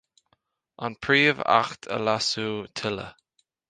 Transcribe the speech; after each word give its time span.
An 0.85 0.93
Príomh-Acht 1.03 1.81
a 1.95 1.97
leasú 2.07 2.49
tuilleadh. 2.75 3.15